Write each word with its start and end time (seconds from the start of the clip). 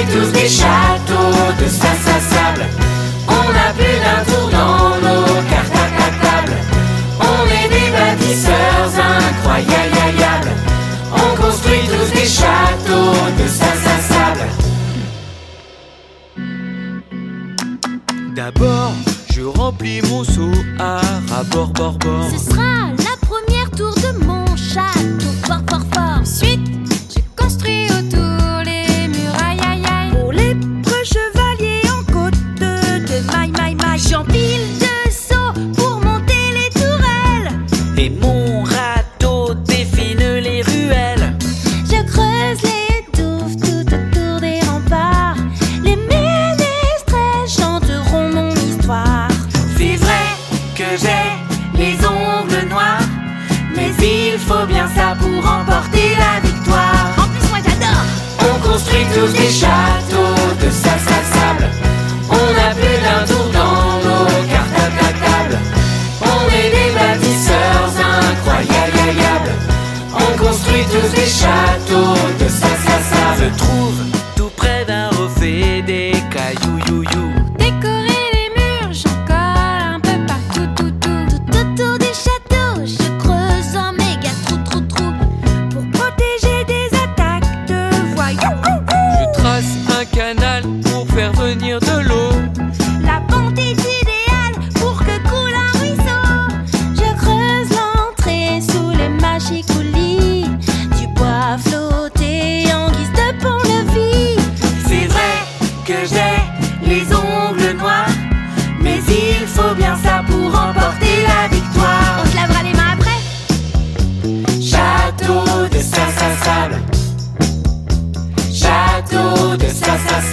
construit 0.00 0.20
tous 0.20 0.32
des 0.32 0.48
châteaux 0.48 1.52
de 1.60 1.68
sa 1.68 1.92
sable. 2.20 2.64
On 3.28 3.32
a 3.32 3.72
plus 3.72 3.98
d'un 4.04 4.22
tour 4.24 4.48
dans 4.50 4.96
nos 4.96 5.24
cartes 5.48 5.74
à 5.74 6.10
table. 6.24 6.56
On 7.20 7.42
est 7.48 7.68
des 7.68 7.90
bâtisseurs 7.90 8.92
incroyables. 8.96 10.52
On 11.12 11.42
construit 11.42 11.80
tous 11.86 12.10
des 12.18 12.26
châteaux 12.26 13.14
de 13.38 13.46
sa 13.48 13.72
sable. 14.08 14.46
D'abord, 18.34 18.92
je 19.34 19.42
remplis 19.42 20.00
mon 20.08 20.24
seau 20.24 20.50
à 20.78 21.00
rabord, 21.28 21.68
bord, 21.68 21.98
bord. 21.98 22.30
Ce 22.30 22.50
sera 22.50 22.90
la 22.98 23.09
J'empile 34.08 34.78
de 34.78 35.10
seaux 35.10 35.52
pour 35.76 36.00
monter 36.00 36.42
les 36.54 36.70
tourelles. 36.70 37.52
Et 37.96 38.10
mon 38.10 38.62
râteau 38.62 39.54
défile 39.54 40.40
les 40.42 40.62
ruelles. 40.62 41.36
Je 41.84 42.02
creuse 42.10 42.62
les 42.62 43.04
douves 43.12 43.56
tout 43.56 43.94
autour 43.94 44.40
des 44.40 44.60
remparts. 44.60 45.36
Les 45.84 45.96
ménestrels 45.96 47.48
chanteront 47.48 48.30
mon 48.32 48.50
histoire. 48.50 49.28
C'est 49.76 49.96
vrai 49.96 50.26
que 50.74 50.96
j'ai 51.02 51.78
les 51.78 51.94
ongles 52.04 52.68
noirs, 52.68 53.08
mais 53.76 53.90
il 54.00 54.38
faut 54.38 54.66
bien 54.66 54.88
ça 54.96 55.14
pour 55.20 55.44
remporter 55.44 56.16
la 56.18 56.40
victoire. 56.40 57.06
En 57.18 57.28
plus, 57.28 57.48
moi 57.50 57.58
j'adore. 57.64 58.06
On 58.48 58.68
construit 58.68 59.06
tous 59.14 59.32
des 59.32 59.50
châteaux 59.50 60.64
de 60.64 60.70
sa 60.70 61.09
tous 71.00 71.14
des 71.14 71.26
châteaux 71.26 72.14
de 72.38 72.48
sa 72.48 72.68
sable. 72.68 73.40
Je 73.40 73.58
trouve 73.58 74.29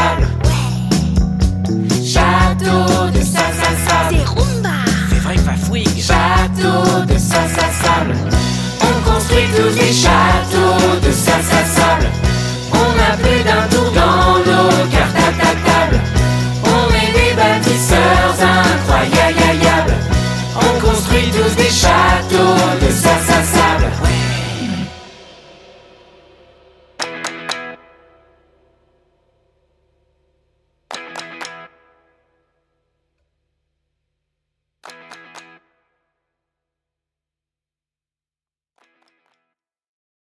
Sable, 0.00 0.26
château 2.02 3.10
de 3.10 3.22
Sable. 3.22 3.49